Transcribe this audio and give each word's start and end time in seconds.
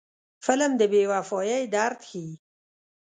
فلم 0.45 0.71
د 0.77 0.81
بې 0.91 1.03
وفایۍ 1.13 1.63
درد 1.75 1.99
ښيي 2.09 2.31